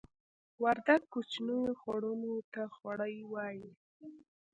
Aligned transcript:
وردګ 0.63 1.01
کوچنیو 1.13 1.77
خوړونو 1.79 2.33
ته 2.53 2.61
خوړۍ 2.75 3.15
وایې 3.31 3.71